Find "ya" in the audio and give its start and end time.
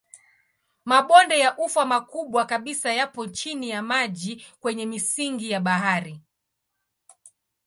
1.39-1.51, 3.69-3.81, 5.51-5.59